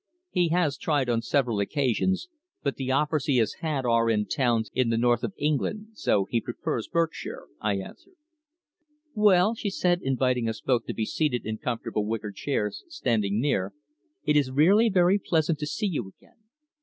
"He 0.31 0.47
has 0.47 0.79
tried 0.79 1.09
on 1.09 1.21
several 1.21 1.59
occasions, 1.59 2.27
but 2.63 2.75
the 2.77 2.89
offers 2.91 3.25
he 3.25 3.37
has 3.37 3.57
had 3.61 3.85
are 3.85 4.09
in 4.09 4.25
towns 4.25 4.71
in 4.73 4.89
the 4.89 4.97
North 4.97 5.21
of 5.23 5.35
England, 5.37 5.89
so 5.93 6.25
he 6.27 6.41
prefers 6.41 6.87
Berkshire," 6.87 7.45
I 7.59 7.75
answered. 7.77 8.15
"Well," 9.13 9.53
she 9.53 9.69
said, 9.69 10.01
inviting 10.01 10.49
us 10.49 10.59
both 10.59 10.85
to 10.87 10.95
be 10.95 11.05
seated 11.05 11.45
in 11.45 11.59
comfortable 11.59 12.07
wicker 12.07 12.31
chairs 12.31 12.83
standing 12.87 13.39
near, 13.39 13.73
"it 14.23 14.35
is 14.35 14.49
really 14.49 14.89
very 14.89 15.19
pleasant 15.19 15.59
to 15.59 15.67
see 15.67 15.85
you 15.85 16.11
again. 16.17 16.41